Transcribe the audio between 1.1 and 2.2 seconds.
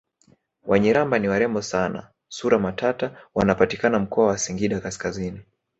ni warembo sana